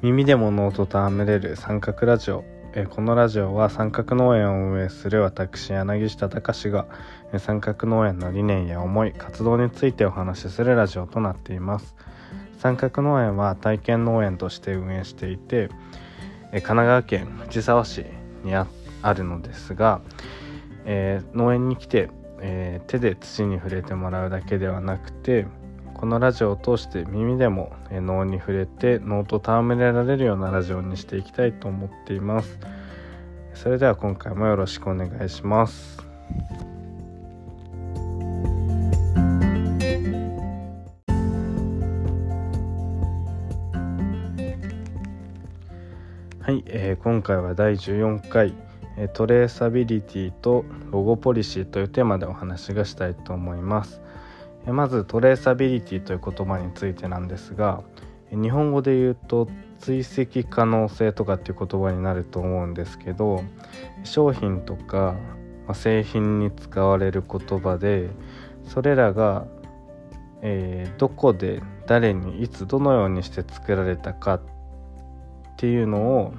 [0.00, 2.44] 耳で物音と戯れる三角ラジオ。
[2.72, 6.86] えこのラジオは三角農園を運営する私柳下隆が
[7.38, 11.96] 三角農園の理念や思い活動についてお話しするラジオとなっています。
[12.58, 15.68] 三角農園は体験農園として運営していて
[16.52, 18.04] え神奈川県藤沢市
[18.44, 18.68] にあ
[19.12, 20.00] るのですが、
[20.84, 22.08] えー農園に来て、
[22.40, 25.48] えー手で土に触れてもらうだけではなくて
[25.98, 32.58] このラジオを通して耳でもえ脳に触れて脳と戯れられるようなラジオにしていきたいと思っています。
[33.52, 35.98] それでは今回もよろしくお願いします。
[46.40, 48.54] はい、えー今回は第14回
[48.96, 54.00] えトレーサビリティとロゴポリシーというテーマでお話がしたいと思います。
[54.72, 57.82] まずトレーサビリティという言葉についてなんですが
[58.30, 63.42] 日本語で言うと追跡可能性とかっていう言葉になると思うんですけど
[64.04, 65.16] 商品とか、
[65.72, 68.10] 製品に使われる言葉で
[68.64, 69.46] それらが、
[70.42, 74.40] えーどこで誰にいつどのようにして作られたかっ
[75.56, 76.34] ていうのを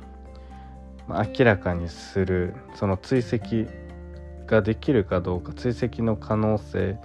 [1.10, 3.68] 明らかにするその追跡
[4.50, 6.98] ができるかどうか追跡の可能性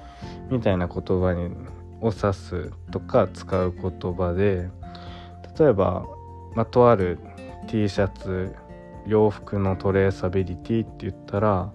[0.50, 1.50] みたいな言葉に
[2.00, 4.68] を指すとか使う言葉で
[5.58, 6.04] 例えば、
[6.54, 7.18] ま、とある
[7.68, 8.54] T シャツ
[9.06, 11.72] 洋服のトレーサビリティって言ったら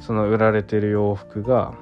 [0.00, 1.74] その売られてる洋服が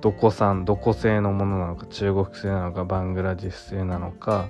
[0.00, 4.48] どこ産どこ製のものなのか中国製なのかバングラディス製なのか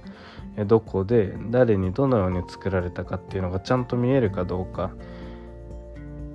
[0.67, 4.91] どこで誰にどのように作られたかっていうのがちゃんと見えるかどうか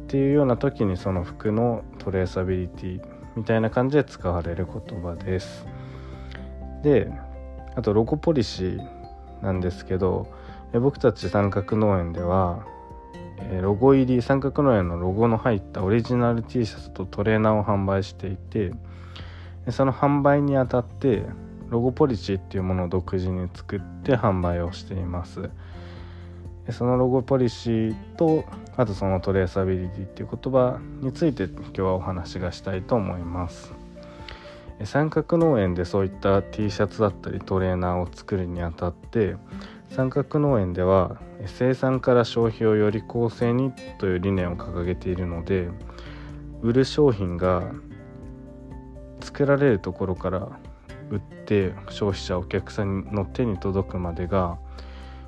[0.10, 3.02] っていうような時にその服のトレーサビリティ
[3.36, 5.68] みたいな感じで使われる言葉です。
[6.82, 7.12] で
[7.76, 10.26] あとロゴポリシーなんですけど
[10.74, 12.66] 僕たち三角農園では
[13.62, 18.72] ロゴ入り三角農園のロゴの入ったオリジナル T シャツとトレーナーを販売していて
[19.70, 21.22] その販売にあたって
[21.70, 25.52] ロゴポリシーっていうものを独自に作って販売をしています
[26.72, 28.44] そのロゴポリシーと
[28.80, 33.74] あとそのトレーサビリティっていう言葉について今日はお話がしたいと思います。
[34.86, 39.36] 三角農園でそういった T シャツだったりトレーナーを作るにあたって
[39.90, 45.68] 三角農園では生産から消費をより公正にという理念を掲げているので
[46.62, 47.70] 売る商品が
[49.20, 50.48] 作られるところから
[51.10, 54.58] 売って消費者お客さんの手に届くまでが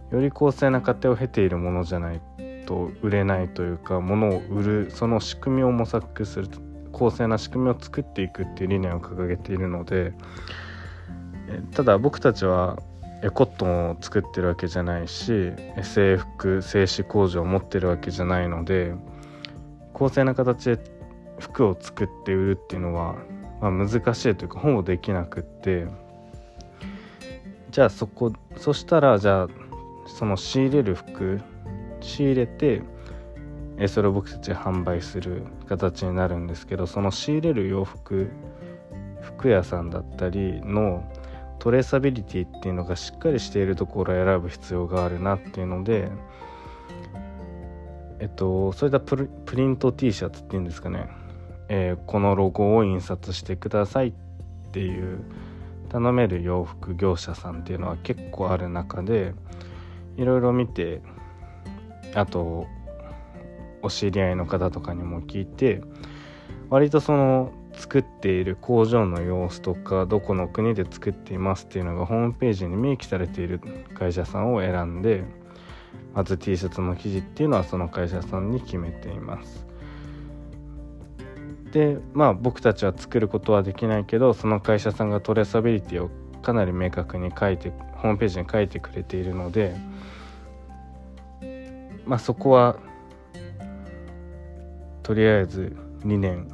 [0.09, 2.21] より公正な過程を経ているものじゃない
[2.71, 6.47] と売れないというか物を売るその仕組みを模索する
[6.93, 10.13] 公正な仕組みを作っていくっていう理念を掲げているので
[11.73, 12.79] ただ僕たちは
[13.23, 15.51] えコットンを作ってるわけじゃないし
[15.83, 18.93] 制服製紙工場を持ってるわけじゃないので
[19.93, 20.79] 公正な形で
[21.39, 23.15] 服を作って売るっていうのは、
[23.59, 25.87] まあ、難しいというかほぼできなくって
[27.71, 29.47] じゃあそこそしたらじゃあ
[30.07, 31.41] その仕入れる服
[32.01, 32.81] 仕入れて
[33.87, 38.29] それを僕たち販売する形になるんですけどその仕入れる洋服
[39.21, 41.03] 服屋さんだったりの
[41.59, 46.09] トレーサビリティっていうのがしっかりしているところを選ぶ必要があるなっていうので
[48.19, 51.07] えっとそういったプリプリント T シャツっていうんですかね、
[51.69, 54.13] えーこのロゴを印刷してくださいっ
[54.71, 55.23] ていう
[55.89, 59.33] 頼める洋服業者さんっていうのは結構ある中で
[60.17, 61.01] いろいろ見て
[62.13, 62.67] あと
[63.81, 65.81] お知り合いの方とかにも聞いて
[66.69, 73.59] 割とその作っている工場の様子とかどこの国で作っていますっていうのがホームページに明記されている
[73.93, 75.23] 会社さんを選んで
[76.13, 79.65] まず T シャツの生地っていうのはその会社さんに決めています。
[81.71, 86.09] でまあ僕たちは作ることはできないけどその会社さんがトレーサビリティを
[86.41, 89.75] かなり明確に書いてホームページに書いてくれているので
[92.05, 92.77] まあそこは
[95.03, 95.75] とりあえず
[96.05, 96.47] 理念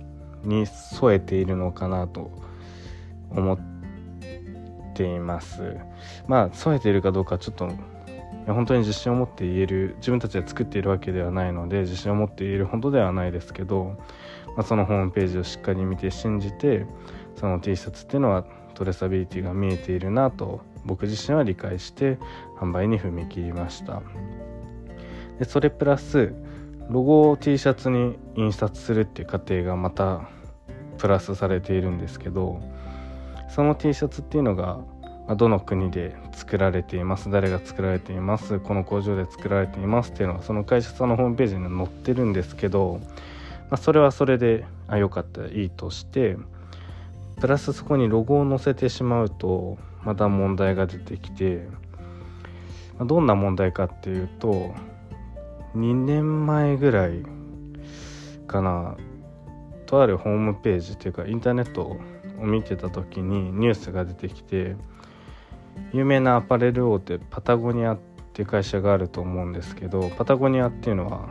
[0.43, 2.31] に添えているのかなと
[3.29, 3.59] 思っ
[4.93, 5.77] ています。
[6.27, 7.69] まあ添えているかどうかちょっと
[8.53, 13.97] 本当に自信を持って言える自分たちで作っているわけではないので自信を持って言えるほどではないですけど、
[14.55, 16.85] まあ、そのホームページをしっかり見て信じて
[17.35, 22.17] その T シャツっていうのはトレサビリティが見えているなと僕自身は理解して
[22.57, 24.01] 販売に踏み切りました。
[25.39, 26.33] でそれプラス
[26.89, 30.29] ロゴを T シャツに印刷するっていう過程がまた
[30.97, 32.61] プラスされているんですけど
[33.49, 34.81] その T シャツっていうのが、
[35.35, 43.01] どの国で作られています誰が作られていますこの工場で作られていますっていうのはその会社さんのホームページに載ってるんですけど、
[43.69, 46.37] まあ、それはそれであ良かったいいとして
[47.41, 51.67] プラスそこにロゴを載せてしまうとまた問題が出てきて、
[52.97, 54.73] まあ、どんな問題かっていうと
[55.77, 57.23] 2年前ぐらい
[58.47, 58.97] かな。
[59.87, 61.99] とあるホームページっていうかインターネットを
[62.45, 64.75] 見てた時にニュースが出てきて
[65.93, 67.99] 有名なアパレル大手パタゴニアっ
[68.33, 71.29] ていう会社があると思うんですけどパタゴニアっていうのは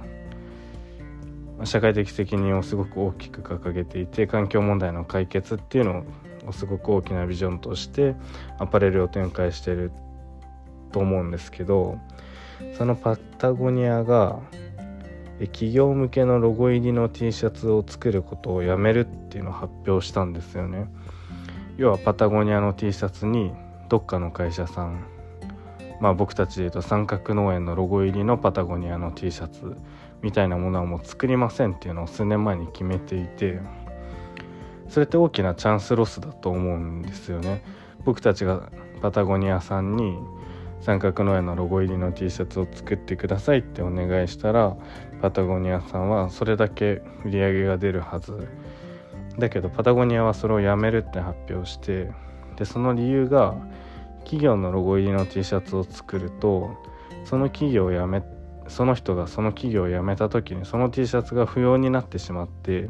[1.64, 6.04] 社会的責任をすごく大きく掲げていて環境問題の解決っていうの
[6.46, 8.14] をすごく大きなビジョンとして
[8.58, 9.92] アパレルを展開してる
[10.96, 11.98] と思うんですけど
[12.78, 14.40] そのパタゴニアが
[15.40, 20.87] 企業向けのロゴ入りの T シャツを作ることをやめるっていうのを発表したんですよね。
[21.76, 23.52] 要はパタゴニアの T シャツに
[23.90, 25.04] どっかの会社さん
[26.00, 29.76] まあ僕たちでいうと三角農園のロゴ入りのパタゴニアの T シャツ
[30.22, 33.60] みたいなものはもう作りませんっていうのを数年前に決めていて
[34.88, 37.62] それって大きなチャンスロスだと思うんですよね。
[38.06, 38.70] 僕たちが
[39.02, 40.16] パタゴニアさんに
[40.81, 44.76] 三角農園のロゴ入りの T シャツを作ってくださいってお願いしたら
[45.20, 48.49] パタゴニアさんはそれだけ売り上げが出るはず。
[49.38, 52.11] だけどパタゴニアはそれをやめるって発表して
[52.56, 53.55] でその理由が
[54.20, 56.70] 企業のロゴ入りの T シャツを作ると
[57.25, 58.23] その企業を辞め
[58.69, 62.88] その人がその企業を辞めた時にその T シャツが不要になってしまって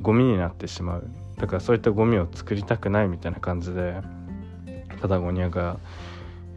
[0.00, 1.08] ゴミになってしまう。
[1.38, 4.00] だからそういったゴミを作りたくないみたいな感じで
[5.00, 5.78] パタゴニアが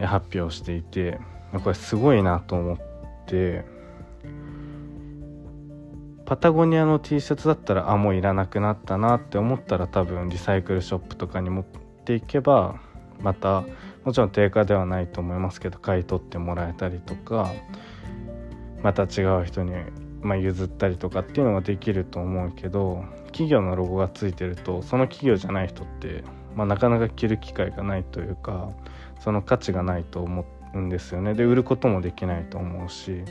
[0.05, 1.19] 発表していて
[1.63, 2.77] これすごいなと思っ
[3.25, 3.65] て
[6.25, 11.65] パタゴニアの T シャツだったらあもういらなくなったなって思ったら多分リサイクルショップとかに持っ
[12.03, 12.81] ていけば
[13.21, 13.63] また
[14.03, 17.51] もちろん定価ではないと思いますけど買い取ってもらえたりとか
[18.83, 19.71] また違う人に、
[20.21, 26.23] まあ、譲ったりとかっていうのができると思うけど企業のロゴがついてるとその企業じゃない人って、
[26.57, 28.71] まあ、なかなか着る機会がないというか
[29.19, 30.44] その価値がないと思
[30.74, 31.36] うんですよね。
[31.36, 33.24] で売ることもできないと思うし、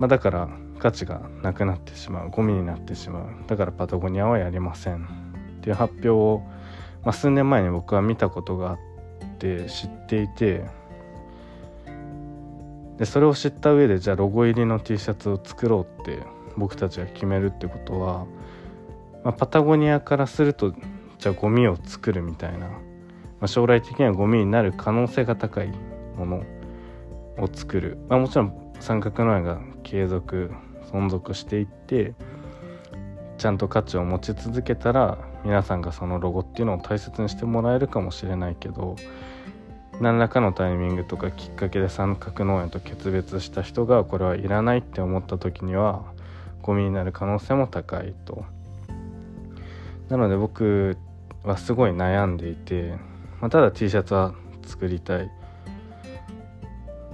[0.00, 0.48] まあ、だから
[0.80, 3.26] 価値がなくなってしまうゴミになってしまう。
[3.46, 5.04] だからパタゴニアはやりません。
[5.04, 6.42] っていう発表を、
[7.04, 8.78] まあ、数年前に僕は見たことがあっ
[9.38, 10.64] て知っていて
[12.98, 16.18] でそれを知った上でじゃあロゴ入りの T シャツを作ろうって
[16.56, 18.26] 僕たちが決めるってことは、
[19.22, 20.74] まあ、パタゴニアからすると
[21.22, 22.68] じゃあゴミを作るみたいな
[23.42, 25.72] まあ、将来的にはゴミになる可能性が高い
[26.16, 26.36] もの
[27.38, 30.52] を作る、まあ、もちろん三角農園が継続
[30.92, 32.14] 存続していって
[33.38, 38.94] ちゃんと価値を持ち続けたら皆さんがそのロゴっていうのを大切にしてもらえるかもしれないけど
[40.00, 46.04] 何らかのタイミングとかきっかけで三角農園と決別した人がこれはいらないって思った時には
[46.62, 48.44] ゴミになる可能性も高いと。
[50.08, 50.96] なので僕
[51.44, 52.96] はすごい悩んでいて
[53.42, 54.34] まあ、ただ T シャツは
[54.64, 55.30] 作りたい。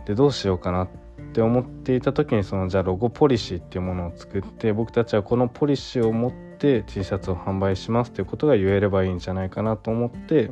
[0.05, 0.89] でどうしようかなっ
[1.33, 10.51] て思っていた時にそのじゃあロゴポリシーっていうものを作って僕たちはこのポリシーを持って T シャツを販売しますっていうことが言えればいいんじゃないかなと思って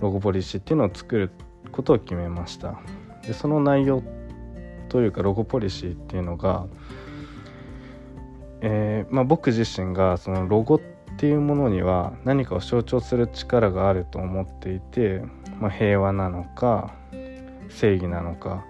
[0.00, 1.30] ロゴポリシーっていうのを作る
[1.72, 2.80] ことを決めました。
[3.26, 4.02] でその内容
[4.88, 6.66] というかロゴポリシーっていうのが、
[8.62, 15.22] えーまあ、僕自身がそのロゴってっていうものには何かを象徴する力があると思っていて、
[15.60, 16.94] まあ、平和なのか
[17.68, 18.64] 正義なのか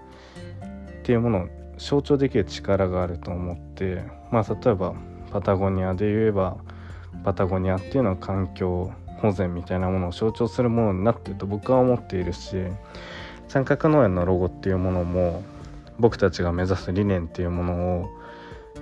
[0.99, 1.47] っていうものを
[1.77, 4.93] 象徴できる力があると思ってまあ例えば
[5.31, 6.57] パタゴニアで言えば
[7.23, 12.57] パタゴニアっていうのは環境保全みたいなものを象徴するものになってると僕は思っているし
[13.47, 15.43] 三角農園のロゴっていうものも
[15.99, 18.22] 僕たちが目指す理念っていうものを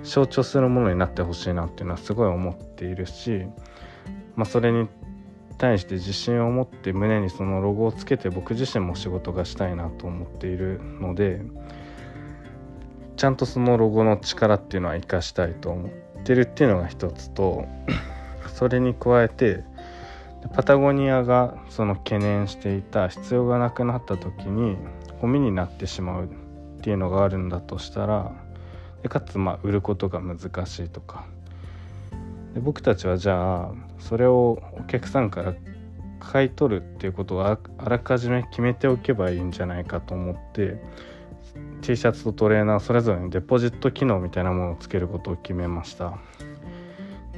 [0.02, 3.46] 象徴するものになってほしいなっていうのはすごい思っているし、
[4.36, 4.88] まあ、それに
[5.58, 11.40] 対して自信を持って胸にそのロゴをつけて僕自身も仕事がしたいなと思っているので
[13.16, 15.90] ちゃんとそのロゴの力っていうのは生かしたいと思っ
[16.24, 17.64] てるっていうのが一つと
[18.52, 19.62] それに加えて
[20.54, 24.76] パタゴニアがその懸念していた必要がなくなった時に
[25.20, 28.32] ゴミになってしまうっていうのがあるんだとしたら
[29.02, 31.24] でかつまあ売ることが難しいとか。
[32.54, 35.54] で僕たちはじゃあそれをお客さんから
[36.20, 40.80] 買い取るっていうことをあらかじめ決めておけばいいんじゃないかと思って
[41.80, 46.18] T シャツとトレーナーそれぞれにデポジット機能みたいなものをつけることを決めました。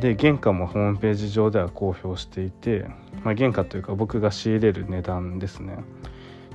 [0.00, 2.86] で原価もホームページ上では公表していて、
[3.22, 5.78] まあ、原価というか僕が仕入れる値段ですね。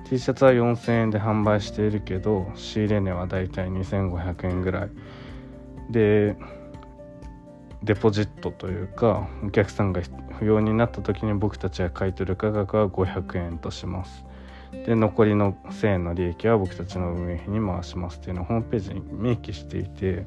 [0.09, 4.89] T シャツは4000円で販売しているけど仕入れ値はだいたい2500円ぐらい。
[5.91, 6.35] で
[7.83, 10.01] デポジットというかお客さんが
[10.39, 14.25] 不要になった時に僕たちが買い取る価格は500円とします。
[14.71, 20.25] で残りの1000円の利益は僕たちの運営費に回しますっていうのをホームページに明記していて、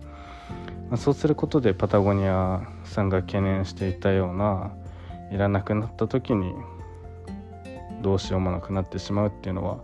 [0.90, 4.72] まあ、そうすることでパタゴニアさんが懸念していたような
[5.32, 6.54] いらなくなった時に
[8.02, 9.78] どうしようもなくなってしまうっていうのは、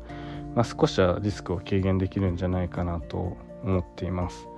[0.55, 4.49] まあ、少しはリスクを軽減できるんじゃないかなと思っています。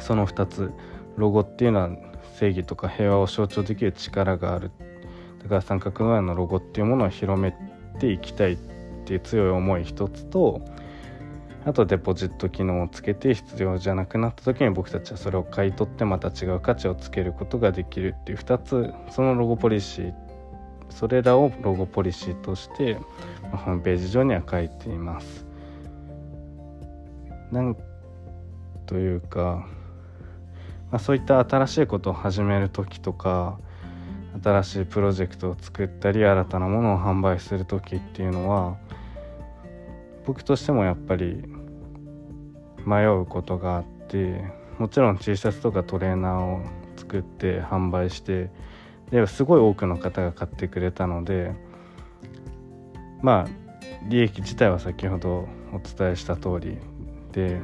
[0.00, 0.72] その2つ。
[1.16, 1.90] ロゴっていうのは
[2.38, 4.72] 正義とか平和を象徴できる力がある。
[5.42, 7.54] だから三角農園のロゴっていうものを広め
[8.00, 8.56] ていきたいっ
[9.04, 10.62] ていう強い思い一つと
[11.66, 18.92] あとデポジット機能をつけて必要じゃなくなった時に僕たちはそれを買い取ってまた違う価値をつけることができるっていう2つ。
[19.10, 20.12] そのロゴポリシー
[20.90, 22.94] それらをロゴポリシーとして
[23.52, 25.46] ホームページ上には書いています。
[27.50, 27.76] なん
[28.86, 29.66] というか
[30.94, 33.58] まあ、そういった新しいことを始める時とか
[34.40, 38.76] 新しいプロジェクトを作ったり新たなものを販売する時っていうのは
[40.24, 41.42] 僕としてもやっぱり
[42.86, 44.44] 迷うことがあって
[44.78, 46.60] もちろん T シャツとかトレーナーを
[46.96, 48.50] 作って販売して
[49.20, 51.52] ですごい多くの方が買ってくれたので
[53.22, 53.48] まあ
[54.08, 56.78] 利益自体は先ほどお伝えした通り
[57.32, 57.60] で、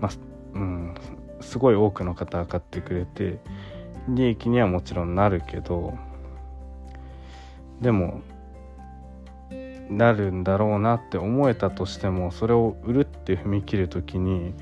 [0.00, 0.12] まあ
[0.54, 0.94] うん、
[1.40, 3.38] すごい多くの方が買ってくれて
[4.08, 5.94] 利益にはもちろんなるけど
[7.80, 8.22] でも
[9.90, 14.54] なるんだろうなって思えたとしてもそれを売るって踏み切る時に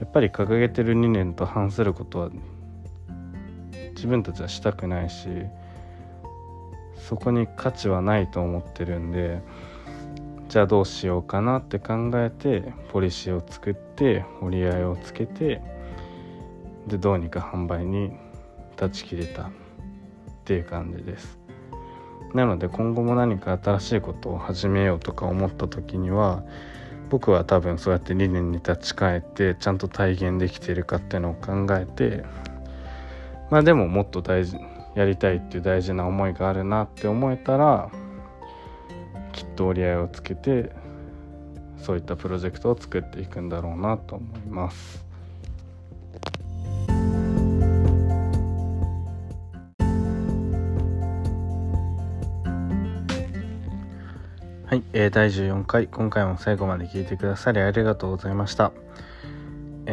[0.00, 2.30] やっぱり掲げてる理念と反することは
[3.94, 5.28] 自分たちはしたくないし
[7.08, 9.42] そこに価値はないと思ってるんで
[10.48, 15.62] じゃあどうしようかなって考えてポリシーを作って折り合いをつけて
[16.86, 18.12] でどうにか販売に
[18.76, 19.50] 断ち切れたっ
[20.44, 21.38] ていう感じです。
[22.34, 26.42] なので今後も何か新しいことを始めようとか思った時には
[27.10, 32.24] 僕は多分そうやって理念に立ち返ってちゃんと体現できてるかっていうのを考えて
[33.50, 34.56] まあでももっと大事
[34.94, 37.90] やりたいっていう大事な思いがあるなって思えたら
[39.32, 40.70] きっと折り合いをつけて
[41.78, 45.04] そういったプロジェクトを作っていくんだろうなと思います。
[54.72, 58.72] はい、えー、第14回今回も最後まで聞いてくださりありがとうございました、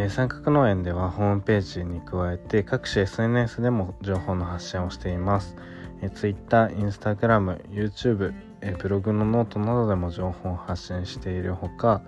[0.10, 5.56] 三角農園ではホームページに加えて各種 SNS でも情報の発信をしています、
[6.02, 12.02] えー、Twitter、Instagram、YouTube、え、ブログのノートなどでも情報を発信しているほか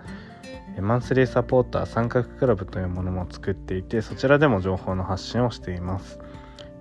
[0.80, 6.20] マンスリーサポーター三角クラブというものも作っていてそちらでも情報の発信をしています。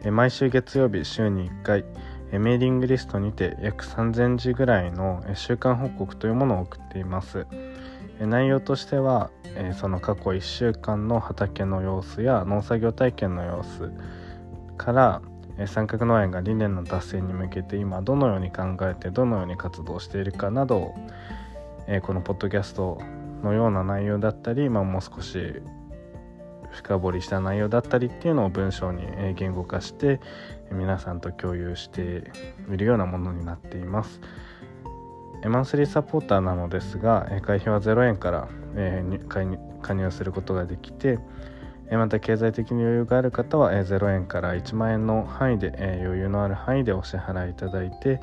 [0.09, 1.85] 毎週月曜日週に1回
[2.33, 7.47] メーリングリストにて約3000字ぐらいの週間報告というものを送っています。
[8.27, 9.31] 内容としては
[9.79, 13.91] その過去1週間の畑の様子や農作業体験の様子
[14.77, 15.23] から
[15.67, 20.95] 三角農園が理念の達成に向けて今どのように考えてどのように活動しているかなどを
[22.03, 23.01] このポッドキャスト
[23.43, 25.39] のような内容だったり、まあ、もう少し
[26.73, 29.03] 深掘りした内容だったりっていうのを文章に
[29.35, 30.21] 言語化して
[30.71, 32.31] 皆さんと共有して
[32.73, 34.21] いるようなものになっています。
[35.49, 38.49] マンスリーサポーターなのですが会費は0円から
[39.83, 41.19] 加入することができて
[41.91, 48.21] また経済的に余裕がある方は0円から1万円の範囲で余裕のある範囲でお支払いいただいて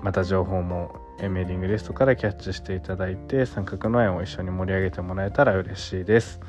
[0.00, 6.40] また情報もメーリングリストからキャッチしていただいて三角の円を一緒に盛り上げてもらえたら嬉しいです。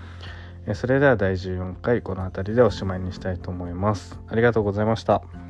[0.74, 4.20] それでは第14回この辺りでおしまいにしたいと思います。
[4.28, 5.47] ありがとうございました。